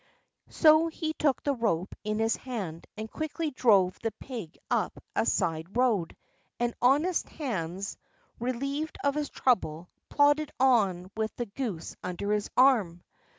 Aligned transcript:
So 0.49 0.87
he 0.87 1.13
took 1.13 1.43
the 1.43 1.53
rope 1.53 1.93
in 2.03 2.17
his 2.17 2.35
hand, 2.35 2.87
and 2.97 3.07
quickly 3.11 3.51
drove 3.51 3.99
the 4.01 4.09
pig 4.13 4.57
up 4.71 4.97
a 5.15 5.27
side 5.27 5.77
road; 5.77 6.17
and 6.59 6.73
honest 6.81 7.29
Hans, 7.29 7.97
relieved 8.39 8.97
of 9.03 9.13
his 9.13 9.29
trouble, 9.29 9.89
plodded 10.09 10.51
on 10.59 11.11
with 11.15 11.35
the 11.35 11.45
goose 11.45 11.95
under 12.01 12.31
his 12.31 12.49
arm. 12.57 13.03